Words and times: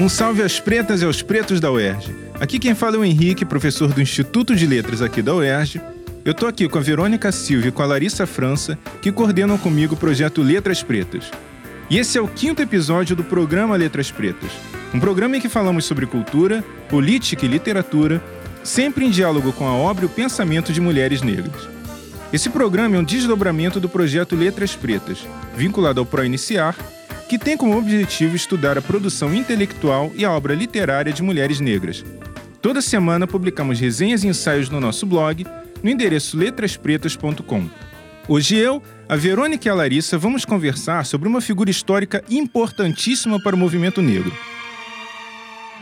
Um 0.00 0.08
salve 0.08 0.42
às 0.42 0.58
pretas 0.58 1.02
e 1.02 1.04
aos 1.04 1.20
pretos 1.20 1.60
da 1.60 1.70
UERJ. 1.70 2.16
Aqui 2.40 2.58
quem 2.58 2.74
fala 2.74 2.96
é 2.96 2.98
o 3.00 3.04
Henrique, 3.04 3.44
professor 3.44 3.92
do 3.92 4.00
Instituto 4.00 4.56
de 4.56 4.66
Letras 4.66 5.02
aqui 5.02 5.20
da 5.20 5.34
UERJ. 5.34 5.78
Eu 6.24 6.32
tô 6.32 6.46
aqui 6.46 6.66
com 6.70 6.78
a 6.78 6.80
Verônica 6.80 7.30
Silva 7.30 7.68
e 7.68 7.70
com 7.70 7.82
a 7.82 7.86
Larissa 7.86 8.26
França, 8.26 8.78
que 9.02 9.12
coordenam 9.12 9.58
comigo 9.58 9.92
o 9.94 9.98
projeto 9.98 10.40
Letras 10.40 10.82
Pretas. 10.82 11.30
E 11.90 11.98
esse 11.98 12.16
é 12.16 12.20
o 12.20 12.26
quinto 12.26 12.62
episódio 12.62 13.14
do 13.14 13.22
programa 13.22 13.76
Letras 13.76 14.10
Pretas, 14.10 14.50
um 14.94 14.98
programa 14.98 15.36
em 15.36 15.40
que 15.40 15.50
falamos 15.50 15.84
sobre 15.84 16.06
cultura, 16.06 16.64
política 16.88 17.44
e 17.44 17.48
literatura, 17.48 18.22
sempre 18.64 19.04
em 19.04 19.10
diálogo 19.10 19.52
com 19.52 19.68
a 19.68 19.74
obra 19.74 20.04
e 20.04 20.06
o 20.06 20.10
pensamento 20.10 20.72
de 20.72 20.80
mulheres 20.80 21.20
negras. 21.20 21.68
Esse 22.32 22.48
programa 22.48 22.96
é 22.96 22.98
um 22.98 23.04
desdobramento 23.04 23.78
do 23.78 23.88
projeto 23.88 24.34
Letras 24.34 24.74
Pretas, 24.74 25.18
vinculado 25.54 26.00
ao 26.00 26.06
ProIniciar, 26.06 26.74
que 27.30 27.38
tem 27.38 27.56
como 27.56 27.78
objetivo 27.78 28.34
estudar 28.34 28.76
a 28.76 28.82
produção 28.82 29.32
intelectual 29.32 30.10
e 30.16 30.24
a 30.24 30.32
obra 30.32 30.52
literária 30.52 31.12
de 31.12 31.22
mulheres 31.22 31.60
negras. 31.60 32.04
Toda 32.60 32.82
semana 32.82 33.24
publicamos 33.24 33.78
resenhas 33.78 34.24
e 34.24 34.26
ensaios 34.26 34.68
no 34.68 34.80
nosso 34.80 35.06
blog, 35.06 35.46
no 35.80 35.88
endereço 35.88 36.36
letraspretas.com. 36.36 37.70
Hoje 38.26 38.56
eu, 38.56 38.82
a 39.08 39.14
Verônica 39.14 39.68
e 39.68 39.70
a 39.70 39.74
Larissa 39.74 40.18
vamos 40.18 40.44
conversar 40.44 41.06
sobre 41.06 41.28
uma 41.28 41.40
figura 41.40 41.70
histórica 41.70 42.24
importantíssima 42.28 43.40
para 43.40 43.54
o 43.54 43.58
movimento 43.58 44.02
negro. 44.02 44.36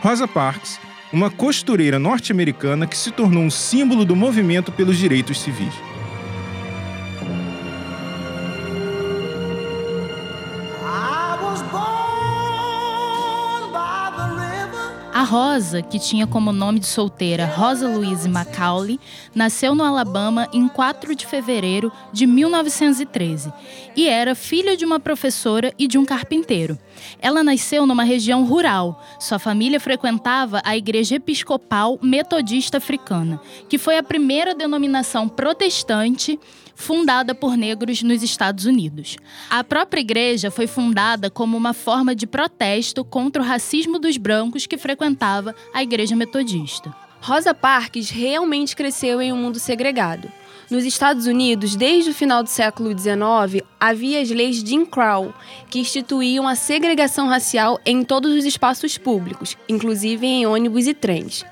Rosa 0.01 0.27
Parks, 0.27 0.79
uma 1.11 1.31
costureira 1.31 1.97
norte-americana 1.97 2.85
que 2.85 2.95
se 2.95 3.09
tornou 3.09 3.41
um 3.41 3.49
símbolo 3.49 4.05
do 4.05 4.15
movimento 4.15 4.71
pelos 4.71 4.99
direitos 4.99 5.41
civis. 5.41 5.73
A 15.19 15.23
Rosa, 15.23 15.81
que 15.81 15.99
tinha 15.99 16.25
como 16.25 16.53
nome 16.53 16.79
de 16.79 16.87
solteira 16.87 17.45
Rosa 17.45 17.89
Louise 17.89 18.29
Macaulay, 18.29 18.97
nasceu 19.35 19.75
no 19.75 19.83
Alabama 19.83 20.47
em 20.53 20.65
4 20.65 21.13
de 21.13 21.25
fevereiro 21.25 21.91
de 22.13 22.25
1913 22.25 23.51
e 23.97 24.07
era 24.07 24.33
filha 24.33 24.77
de 24.77 24.85
uma 24.85 24.97
professora 24.97 25.73
e 25.77 25.89
de 25.89 25.97
um 25.97 26.05
carpinteiro. 26.05 26.79
Ela 27.21 27.43
nasceu 27.43 27.85
numa 27.85 28.05
região 28.05 28.45
rural. 28.45 29.03
Sua 29.19 29.39
família 29.39 29.77
frequentava 29.77 30.61
a 30.63 30.77
Igreja 30.77 31.15
Episcopal 31.15 31.99
Metodista 32.01 32.77
Africana, 32.77 33.41
que 33.67 33.77
foi 33.77 33.97
a 33.97 34.03
primeira 34.03 34.55
denominação 34.55 35.27
protestante 35.27 36.39
fundada 36.79 37.35
por 37.35 37.57
negros 37.57 38.01
nos 38.01 38.23
Estados 38.23 38.63
Unidos. 38.63 39.17
A 39.49 39.65
própria 39.65 39.99
igreja 39.99 40.49
foi 40.49 40.65
fundada 40.65 41.29
como 41.29 41.57
uma 41.57 41.73
forma 41.73 42.15
de 42.15 42.25
protesto 42.25 43.03
contra 43.03 43.41
o 43.41 43.45
racismo 43.45 43.99
dos 43.99 44.15
brancos 44.15 44.65
que 44.65 44.77
frequentava 45.09 45.55
a 45.73 45.81
igreja 45.81 46.15
metodista. 46.15 46.93
Rosa 47.21 47.53
Parks 47.53 48.09
realmente 48.09 48.75
cresceu 48.75 49.21
em 49.21 49.33
um 49.33 49.37
mundo 49.37 49.59
segregado. 49.59 50.31
Nos 50.69 50.85
Estados 50.85 51.25
Unidos, 51.25 51.75
desde 51.75 52.11
o 52.11 52.13
final 52.13 52.43
do 52.43 52.49
século 52.49 52.91
XIX, 52.97 53.65
havia 53.79 54.21
as 54.21 54.29
leis 54.29 54.57
Jim 54.57 54.85
Crow, 54.85 55.33
que 55.67 55.79
instituíam 55.79 56.47
a 56.47 56.53
segregação 56.53 57.27
racial 57.27 57.79
em 57.83 58.03
todos 58.03 58.31
os 58.35 58.45
espaços 58.45 58.97
públicos, 58.97 59.57
inclusive 59.67 60.27
em 60.27 60.45
ônibus 60.45 60.85
e 60.85 60.93
trens. 60.93 61.43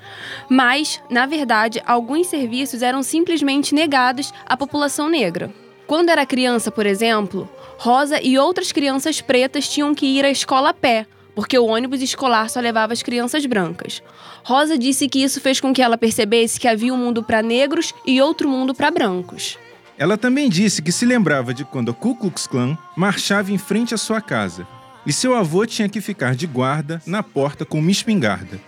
Mas, 0.48 1.00
na 1.10 1.26
verdade, 1.26 1.82
alguns 1.84 2.28
serviços 2.28 2.80
eram 2.80 3.02
simplesmente 3.02 3.74
negados 3.74 4.32
à 4.46 4.56
população 4.56 5.08
negra. 5.08 5.52
Quando 5.86 6.10
era 6.10 6.24
criança, 6.24 6.70
por 6.70 6.86
exemplo, 6.86 7.50
Rosa 7.76 8.22
e 8.22 8.38
outras 8.38 8.70
crianças 8.70 9.20
pretas 9.20 9.68
tinham 9.68 9.94
que 9.94 10.06
ir 10.06 10.24
à 10.24 10.30
escola 10.30 10.70
a 10.70 10.74
pé, 10.74 11.06
porque 11.38 11.56
o 11.56 11.66
ônibus 11.66 12.02
escolar 12.02 12.50
só 12.50 12.58
levava 12.58 12.92
as 12.92 13.00
crianças 13.00 13.46
brancas. 13.46 14.02
Rosa 14.42 14.76
disse 14.76 15.08
que 15.08 15.22
isso 15.22 15.40
fez 15.40 15.60
com 15.60 15.72
que 15.72 15.80
ela 15.80 15.96
percebesse 15.96 16.58
que 16.58 16.66
havia 16.66 16.92
um 16.92 16.96
mundo 16.96 17.22
para 17.22 17.40
negros 17.40 17.94
e 18.04 18.20
outro 18.20 18.48
mundo 18.48 18.74
para 18.74 18.90
brancos. 18.90 19.56
Ela 19.96 20.18
também 20.18 20.48
disse 20.48 20.82
que 20.82 20.90
se 20.90 21.06
lembrava 21.06 21.54
de 21.54 21.64
quando 21.64 21.92
a 21.92 21.94
Ku 21.94 22.16
Klux 22.16 22.48
Klan 22.48 22.76
marchava 22.96 23.52
em 23.52 23.56
frente 23.56 23.94
à 23.94 23.96
sua 23.96 24.20
casa 24.20 24.66
e 25.06 25.12
seu 25.12 25.32
avô 25.32 25.64
tinha 25.64 25.88
que 25.88 26.00
ficar 26.00 26.34
de 26.34 26.44
guarda 26.44 27.00
na 27.06 27.22
porta 27.22 27.64
com 27.64 27.78
uma 27.78 27.92
espingarda. 27.92 28.58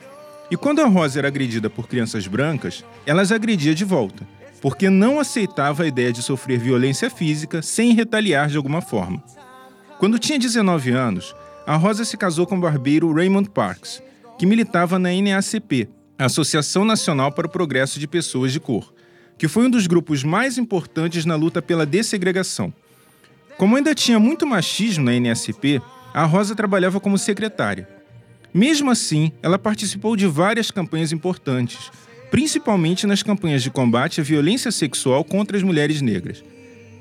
E 0.48 0.56
quando 0.56 0.80
a 0.80 0.86
Rosa 0.86 1.18
era 1.18 1.26
agredida 1.26 1.68
por 1.68 1.88
crianças 1.88 2.28
brancas, 2.28 2.84
ela 3.04 3.20
as 3.20 3.32
agredia 3.32 3.74
de 3.74 3.84
volta, 3.84 4.24
porque 4.62 4.88
não 4.88 5.18
aceitava 5.18 5.82
a 5.82 5.88
ideia 5.88 6.12
de 6.12 6.22
sofrer 6.22 6.60
violência 6.60 7.10
física 7.10 7.62
sem 7.62 7.94
retaliar 7.94 8.46
de 8.48 8.56
alguma 8.56 8.80
forma. 8.80 9.20
Quando 9.98 10.20
tinha 10.20 10.38
19 10.38 10.92
anos, 10.92 11.34
a 11.66 11.76
Rosa 11.76 12.04
se 12.04 12.16
casou 12.16 12.46
com 12.46 12.56
o 12.56 12.60
barbeiro 12.60 13.12
Raymond 13.12 13.50
Parks, 13.50 14.02
que 14.38 14.46
militava 14.46 14.98
na 14.98 15.10
NACP, 15.10 15.88
Associação 16.18 16.84
Nacional 16.84 17.32
para 17.32 17.46
o 17.46 17.50
Progresso 17.50 17.98
de 17.98 18.06
Pessoas 18.06 18.52
de 18.52 18.60
Cor, 18.60 18.92
que 19.38 19.48
foi 19.48 19.66
um 19.66 19.70
dos 19.70 19.86
grupos 19.86 20.24
mais 20.24 20.58
importantes 20.58 21.24
na 21.24 21.36
luta 21.36 21.62
pela 21.62 21.86
dessegregação. 21.86 22.72
Como 23.56 23.76
ainda 23.76 23.94
tinha 23.94 24.18
muito 24.18 24.46
machismo 24.46 25.04
na 25.04 25.18
NACP, 25.18 25.80
a 26.12 26.24
Rosa 26.24 26.54
trabalhava 26.54 26.98
como 27.00 27.18
secretária. 27.18 27.88
Mesmo 28.52 28.90
assim, 28.90 29.32
ela 29.42 29.58
participou 29.58 30.16
de 30.16 30.26
várias 30.26 30.70
campanhas 30.70 31.12
importantes, 31.12 31.90
principalmente 32.30 33.06
nas 33.06 33.22
campanhas 33.22 33.62
de 33.62 33.70
combate 33.70 34.20
à 34.20 34.24
violência 34.24 34.72
sexual 34.72 35.22
contra 35.24 35.56
as 35.56 35.62
mulheres 35.62 36.00
negras. 36.00 36.42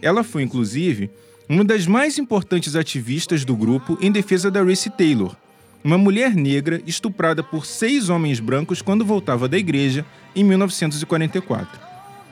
Ela 0.02 0.24
foi, 0.24 0.44
inclusive, 0.44 1.10
uma 1.50 1.64
das 1.64 1.88
mais 1.88 2.20
importantes 2.20 2.76
ativistas 2.76 3.44
do 3.44 3.56
grupo 3.56 3.98
em 4.00 4.12
defesa 4.12 4.52
da 4.52 4.64
Recy 4.64 4.92
Taylor, 4.92 5.36
uma 5.84 5.98
mulher 5.98 6.36
negra 6.36 6.80
estuprada 6.86 7.42
por 7.42 7.66
seis 7.66 8.08
homens 8.08 8.40
brancos 8.40 8.84
quando 8.84 9.04
voltava 9.04 9.48
da 9.48 9.58
igreja 9.58 10.06
em 10.36 10.44
1944. 10.44 11.82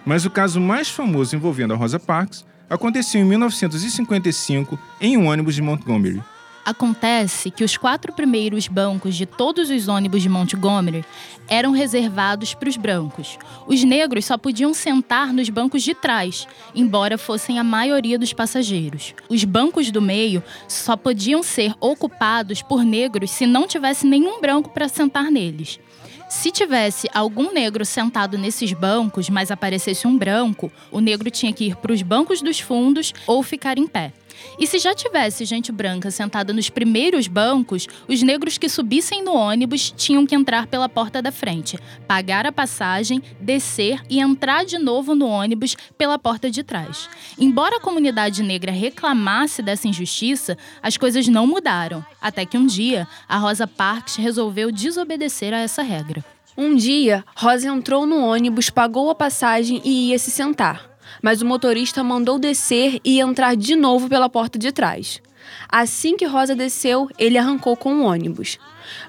Mas 0.06 0.24
o 0.24 0.30
caso 0.30 0.62
mais 0.62 0.88
famoso 0.88 1.36
envolvendo 1.36 1.74
a 1.74 1.76
Rosa 1.76 2.00
Parks 2.00 2.46
aconteceu 2.70 3.20
em 3.20 3.26
1955 3.26 4.78
em 5.02 5.18
um 5.18 5.30
ônibus 5.30 5.56
de 5.56 5.64
Montgomery. 5.64 6.22
Acontece 6.68 7.50
que 7.50 7.64
os 7.64 7.78
quatro 7.78 8.12
primeiros 8.12 8.68
bancos 8.68 9.16
de 9.16 9.26
todos 9.26 9.70
os 9.70 9.88
ônibus 9.88 10.22
de 10.22 10.28
Montgomery 10.28 11.06
eram 11.48 11.72
reservados 11.72 12.54
para 12.54 12.68
os 12.68 12.76
brancos. 12.76 13.40
Os 13.66 13.86
negros 13.86 14.26
só 14.26 14.38
podiam 14.38 14.74
sentar 14.74 15.32
nos 15.32 15.48
bancos 15.48 15.82
de 15.82 15.96
trás, 15.96 16.46
embora 16.76 17.18
fossem 17.18 17.58
a 17.58 17.64
maioria 17.64 18.20
dos 18.20 18.34
passageiros. 18.34 19.16
Os 19.30 19.46
bancos 19.46 19.92
do 19.92 20.02
meio 20.02 20.44
só 20.68 20.98
podiam 20.98 21.42
ser 21.42 21.74
ocupados 21.80 22.62
por 22.62 22.84
negros 22.84 23.32
se 23.32 23.48
não 23.48 23.66
tivesse 23.66 24.06
nenhum 24.06 24.42
branco 24.42 24.70
para 24.70 24.90
sentar 24.90 25.32
neles. 25.32 25.80
Se 26.28 26.52
tivesse 26.52 27.08
algum 27.14 27.54
negro 27.54 27.86
sentado 27.86 28.38
nesses 28.38 28.74
bancos, 28.74 29.30
mas 29.30 29.52
aparecesse 29.52 30.06
um 30.06 30.18
branco, 30.18 30.70
o 30.92 31.00
negro 31.00 31.32
tinha 31.32 31.54
que 31.54 31.68
ir 31.68 31.78
para 31.78 31.94
os 31.94 32.02
bancos 32.02 32.42
dos 32.42 32.60
fundos 32.60 33.14
ou 33.26 33.42
ficar 33.42 33.78
em 33.78 33.88
pé. 33.88 34.12
E 34.60 34.66
se 34.66 34.80
já 34.80 34.94
tivesse 34.94 35.46
gente 35.46 35.72
branca 35.72 36.12
sentada 36.12 36.54
nos 36.54 36.70
primeiros 36.70 37.28
bancos, 37.28 37.88
os 38.08 38.22
negros 38.22 38.58
que 38.58 38.70
subissem 38.70 39.24
no 39.24 39.34
ônibus 39.34 39.92
tinham 39.96 40.26
que 40.26 40.36
entrar 40.36 40.68
pela 40.68 40.90
porta 40.90 41.22
da 41.22 41.32
frente, 41.32 41.78
pagar 42.08 42.46
a 42.46 42.52
passagem, 42.52 43.22
descer 43.40 44.02
e 44.10 44.20
entrar 44.20 44.66
de 44.66 44.78
novo 44.78 45.16
no 45.16 45.28
ônibus 45.28 45.76
pela 45.98 46.18
porta 46.18 46.50
de 46.50 46.64
trás. 46.64 47.10
Embora 47.38 47.78
a 47.78 47.82
comunidade 47.82 48.44
negra 48.44 48.72
reclamasse 48.72 49.62
dessa 49.62 49.88
injustiça, 49.88 50.58
as 50.82 50.98
coisas 50.98 51.28
não 51.28 51.46
mudaram, 51.46 52.06
até 52.22 52.46
que 52.46 52.58
um 52.58 52.66
dia 52.66 53.08
a 53.28 53.38
Rosa 53.38 53.68
Parks 53.68 54.16
resolveu 54.16 54.72
desobedecer 54.72 55.54
a 55.54 55.60
essa 55.60 55.82
regra. 55.82 56.24
Um 56.58 56.76
dia, 56.76 57.24
Rosa 57.36 57.68
entrou 57.68 58.08
no 58.08 58.20
ônibus, 58.20 58.72
pagou 58.72 59.12
a 59.12 59.16
passagem 59.16 59.80
e 59.86 60.10
ia 60.10 60.18
se 60.18 60.32
sentar 60.32 60.97
mas 61.22 61.42
o 61.42 61.46
motorista 61.46 62.04
mandou 62.04 62.40
descer 62.40 63.00
e 63.04 63.20
entrar 63.20 63.56
de 63.56 63.76
novo 63.76 64.08
pela 64.10 64.30
porta 64.30 64.58
de 64.58 64.72
trás. 64.72 65.22
Assim 65.70 66.16
que 66.16 66.26
Rosa 66.26 66.56
desceu, 66.56 67.10
ele 67.18 67.38
arrancou 67.38 67.76
com 67.76 67.96
o 67.96 68.04
ônibus. 68.04 68.58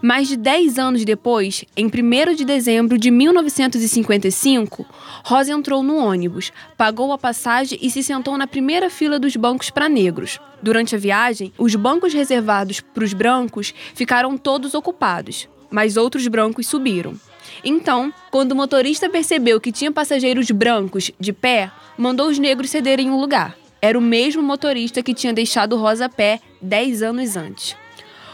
Mais 0.03 0.27
de 0.27 0.37
10 0.37 0.79
anos 0.79 1.05
depois, 1.05 1.65
em 1.77 1.87
1 1.87 2.35
de 2.35 2.45
dezembro 2.45 2.99
de 2.99 3.11
1955, 3.11 4.85
Rosa 5.25 5.53
entrou 5.53 5.83
no 5.83 5.97
ônibus, 5.97 6.53
pagou 6.77 7.13
a 7.13 7.19
passagem 7.19 7.79
e 7.81 7.91
se 7.91 8.03
sentou 8.03 8.37
na 8.37 8.47
primeira 8.47 8.91
fila 8.91 9.19
dos 9.19 9.37
bancos 9.37 9.71
para 9.71 9.89
negros. 9.89 10.41
Durante 10.61 10.97
a 10.97 10.99
viagem, 10.99 11.53
os 11.57 11.75
bancos 11.77 12.13
reservados 12.13 12.81
para 12.81 13.05
os 13.05 13.13
brancos 13.13 13.73
ficaram 13.95 14.37
todos 14.37 14.75
ocupados, 14.75 15.49
mas 15.71 15.97
outros 15.97 16.27
brancos 16.27 16.67
subiram. 16.67 17.15
Então, 17.65 18.13
quando 18.31 18.53
o 18.53 18.57
motorista 18.57 19.09
percebeu 19.09 19.61
que 19.61 19.73
tinha 19.73 19.93
passageiros 19.93 20.51
brancos 20.51 21.11
de 21.19 21.33
pé, 21.33 21.71
mandou 21.97 22.29
os 22.29 22.39
negros 22.39 22.71
cederem 22.71 23.11
um 23.11 23.21
lugar. 23.21 23.57
Era 23.81 23.99
o 23.99 24.03
mesmo 24.03 24.43
motorista 24.43 25.03
que 25.03 25.15
tinha 25.15 25.33
deixado 25.33 25.77
Rosa 25.77 26.07
a 26.07 26.09
pé 26.09 26.41
10 26.61 27.03
anos 27.03 27.37
antes. 27.37 27.77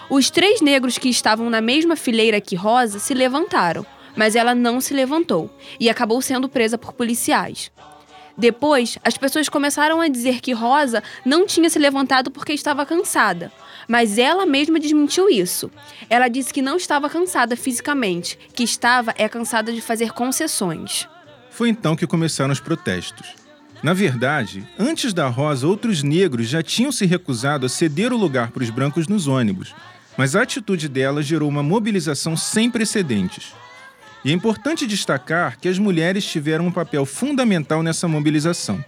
Os 0.08 0.30
três 0.30 0.60
negros 0.60 0.98
que 0.98 1.08
estavam 1.08 1.48
na 1.48 1.60
mesma 1.60 1.96
fileira 1.96 2.40
que 2.40 2.54
Rosa 2.54 2.98
se 2.98 3.14
levantaram, 3.14 3.86
mas 4.14 4.36
ela 4.36 4.54
não 4.54 4.80
se 4.80 4.94
levantou 4.94 5.50
e 5.80 5.88
acabou 5.88 6.20
sendo 6.20 6.48
presa 6.48 6.78
por 6.78 6.92
policiais. 6.92 7.70
Depois, 8.36 8.98
as 9.04 9.16
pessoas 9.16 9.48
começaram 9.48 10.00
a 10.00 10.08
dizer 10.08 10.40
que 10.40 10.52
Rosa 10.52 11.02
não 11.24 11.46
tinha 11.46 11.70
se 11.70 11.78
levantado 11.78 12.30
porque 12.30 12.52
estava 12.52 12.84
cansada. 12.84 13.52
Mas 13.88 14.18
ela 14.18 14.46
mesma 14.46 14.80
desmentiu 14.80 15.28
isso. 15.28 15.70
Ela 16.08 16.28
disse 16.28 16.52
que 16.52 16.62
não 16.62 16.76
estava 16.76 17.10
cansada 17.10 17.56
fisicamente, 17.56 18.38
que 18.54 18.62
estava 18.62 19.14
é 19.16 19.28
cansada 19.28 19.72
de 19.72 19.80
fazer 19.80 20.12
concessões. 20.12 21.08
Foi 21.50 21.68
então 21.68 21.94
que 21.94 22.06
começaram 22.06 22.52
os 22.52 22.60
protestos. 22.60 23.34
Na 23.82 23.92
verdade, 23.92 24.66
antes 24.78 25.12
da 25.12 25.28
Rosa, 25.28 25.66
outros 25.66 26.02
negros 26.02 26.48
já 26.48 26.62
tinham 26.62 26.90
se 26.90 27.04
recusado 27.04 27.66
a 27.66 27.68
ceder 27.68 28.12
o 28.12 28.16
lugar 28.16 28.50
para 28.50 28.62
os 28.62 28.70
brancos 28.70 29.06
nos 29.06 29.26
ônibus, 29.26 29.74
mas 30.16 30.34
a 30.34 30.42
atitude 30.42 30.88
dela 30.88 31.22
gerou 31.22 31.48
uma 31.48 31.62
mobilização 31.62 32.36
sem 32.36 32.70
precedentes. 32.70 33.52
E 34.24 34.30
é 34.30 34.32
importante 34.32 34.86
destacar 34.86 35.58
que 35.58 35.68
as 35.68 35.78
mulheres 35.78 36.24
tiveram 36.24 36.66
um 36.66 36.72
papel 36.72 37.04
fundamental 37.04 37.82
nessa 37.82 38.08
mobilização. 38.08 38.82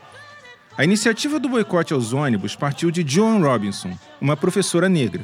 A 0.79 0.85
iniciativa 0.85 1.39
do 1.39 1.49
boicote 1.49 1.95
aos 1.95 2.13
ônibus 2.13 2.55
partiu 2.55 2.91
de 2.91 3.03
Joan 3.07 3.39
Robinson, 3.39 3.97
uma 4.21 4.37
professora 4.37 4.91
negra. 4.91 5.23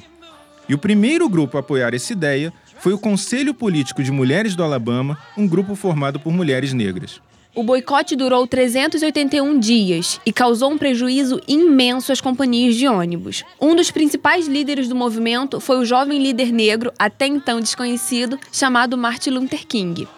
E 0.67 0.73
o 0.73 0.79
primeiro 0.79 1.29
grupo 1.29 1.59
a 1.59 1.61
apoiar 1.61 1.93
essa 1.93 2.11
ideia 2.11 2.51
foi 2.79 2.95
o 2.95 2.99
Conselho 2.99 3.53
Político 3.53 4.03
de 4.03 4.11
Mulheres 4.11 4.57
do 4.57 4.63
Alabama, 4.63 5.19
um 5.37 5.47
grupo 5.47 5.75
formado 5.75 6.19
por 6.19 6.33
mulheres 6.33 6.73
negras. 6.73 7.21
O 7.55 7.63
boicote 7.63 8.17
durou 8.17 8.47
381 8.47 9.61
dias 9.61 10.19
e 10.25 10.33
causou 10.33 10.71
um 10.71 10.79
prejuízo 10.79 11.39
imenso 11.47 12.11
às 12.11 12.21
companhias 12.21 12.75
de 12.75 12.89
ônibus. 12.89 13.45
Um 13.61 13.77
dos 13.77 13.91
principais 13.91 14.49
líderes 14.49 14.89
do 14.89 14.95
movimento 14.95 15.61
foi 15.61 15.77
o 15.77 15.85
jovem 15.85 16.23
líder 16.23 16.51
negro, 16.51 16.91
até 16.99 17.27
então 17.27 17.61
desconhecido, 17.61 18.39
chamado 18.51 18.97
Martin 18.97 19.31
Luther 19.31 19.67
King. 19.67 20.09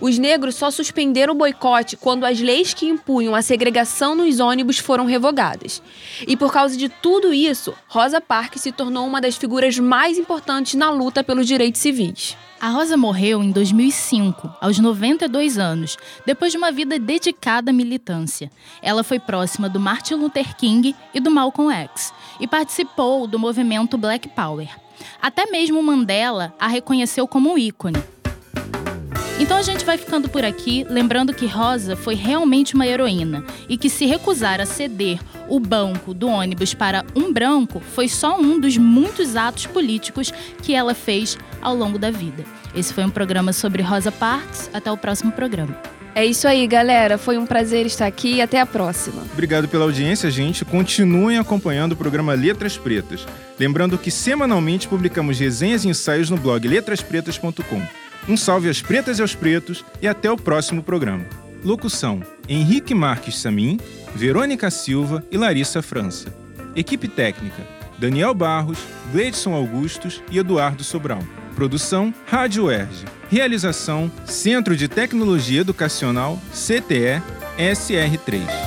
Os 0.00 0.18
negros 0.18 0.54
só 0.54 0.70
suspenderam 0.70 1.34
o 1.34 1.36
boicote 1.36 1.96
quando 1.96 2.24
as 2.24 2.40
leis 2.40 2.74
que 2.74 2.86
impunham 2.86 3.34
a 3.34 3.42
segregação 3.42 4.14
nos 4.14 4.40
ônibus 4.40 4.78
foram 4.78 5.06
revogadas. 5.06 5.82
E 6.26 6.36
por 6.36 6.52
causa 6.52 6.76
de 6.76 6.88
tudo 6.88 7.32
isso, 7.32 7.74
Rosa 7.88 8.20
Parks 8.20 8.62
se 8.62 8.72
tornou 8.72 9.06
uma 9.06 9.20
das 9.20 9.36
figuras 9.36 9.78
mais 9.78 10.18
importantes 10.18 10.74
na 10.74 10.90
luta 10.90 11.24
pelos 11.24 11.46
direitos 11.46 11.80
civis. 11.80 12.36
A 12.58 12.70
Rosa 12.70 12.96
morreu 12.96 13.42
em 13.42 13.50
2005, 13.50 14.50
aos 14.60 14.78
92 14.78 15.58
anos, 15.58 15.98
depois 16.24 16.52
de 16.52 16.58
uma 16.58 16.72
vida 16.72 16.98
dedicada 16.98 17.70
à 17.70 17.72
militância. 17.72 18.50
Ela 18.80 19.04
foi 19.04 19.18
próxima 19.18 19.68
do 19.68 19.78
Martin 19.78 20.14
Luther 20.14 20.56
King 20.56 20.96
e 21.12 21.20
do 21.20 21.30
Malcolm 21.30 21.70
X 21.70 22.14
e 22.40 22.46
participou 22.46 23.26
do 23.26 23.38
movimento 23.38 23.98
Black 23.98 24.28
Power. 24.30 24.68
Até 25.20 25.46
mesmo 25.46 25.82
Mandela 25.82 26.54
a 26.58 26.66
reconheceu 26.66 27.28
como 27.28 27.58
ícone. 27.58 28.02
Então 29.38 29.58
a 29.58 29.62
gente 29.62 29.84
vai 29.84 29.98
ficando 29.98 30.30
por 30.30 30.44
aqui, 30.44 30.86
lembrando 30.88 31.34
que 31.34 31.46
Rosa 31.46 31.94
foi 31.94 32.14
realmente 32.14 32.74
uma 32.74 32.86
heroína 32.86 33.44
e 33.68 33.76
que 33.76 33.90
se 33.90 34.06
recusar 34.06 34.62
a 34.62 34.66
ceder 34.66 35.18
o 35.46 35.60
banco 35.60 36.14
do 36.14 36.26
ônibus 36.26 36.72
para 36.72 37.04
um 37.14 37.30
branco 37.30 37.80
foi 37.80 38.08
só 38.08 38.40
um 38.40 38.58
dos 38.58 38.78
muitos 38.78 39.36
atos 39.36 39.66
políticos 39.66 40.32
que 40.62 40.74
ela 40.74 40.94
fez 40.94 41.36
ao 41.60 41.76
longo 41.76 41.98
da 41.98 42.10
vida. 42.10 42.44
Esse 42.74 42.94
foi 42.94 43.04
um 43.04 43.10
programa 43.10 43.52
sobre 43.52 43.82
Rosa 43.82 44.10
Parks. 44.10 44.70
Até 44.72 44.90
o 44.90 44.96
próximo 44.96 45.32
programa. 45.32 45.76
É 46.14 46.24
isso 46.24 46.48
aí, 46.48 46.66
galera. 46.66 47.18
Foi 47.18 47.36
um 47.36 47.44
prazer 47.44 47.84
estar 47.84 48.06
aqui 48.06 48.36
e 48.36 48.40
até 48.40 48.58
a 48.58 48.64
próxima. 48.64 49.22
Obrigado 49.34 49.68
pela 49.68 49.84
audiência, 49.84 50.30
gente. 50.30 50.64
Continuem 50.64 51.36
acompanhando 51.36 51.92
o 51.92 51.96
programa 51.96 52.32
Letras 52.32 52.78
Pretas. 52.78 53.26
Lembrando 53.60 53.98
que 53.98 54.10
semanalmente 54.10 54.88
publicamos 54.88 55.38
resenhas 55.38 55.84
e 55.84 55.88
ensaios 55.88 56.30
no 56.30 56.38
blog 56.38 56.66
letraspretas.com. 56.66 58.05
Um 58.28 58.36
salve 58.36 58.68
às 58.68 58.82
pretas 58.82 59.18
e 59.18 59.22
aos 59.22 59.34
pretos 59.34 59.84
e 60.02 60.08
até 60.08 60.30
o 60.30 60.36
próximo 60.36 60.82
programa. 60.82 61.24
Locução: 61.64 62.22
Henrique 62.48 62.94
Marques 62.94 63.38
Samin, 63.38 63.78
Verônica 64.14 64.70
Silva 64.70 65.24
e 65.30 65.36
Larissa 65.36 65.80
França. 65.80 66.34
Equipe 66.74 67.06
técnica: 67.06 67.66
Daniel 67.98 68.34
Barros, 68.34 68.78
Gleidson 69.12 69.54
Augustos 69.54 70.22
e 70.30 70.38
Eduardo 70.38 70.82
Sobral. 70.82 71.22
Produção: 71.54 72.12
Rádio 72.26 72.70
Erge. 72.70 73.04
Realização: 73.30 74.10
Centro 74.24 74.76
de 74.76 74.88
Tecnologia 74.88 75.60
Educacional, 75.60 76.40
CTE, 76.52 77.22
SR3. 77.58 78.65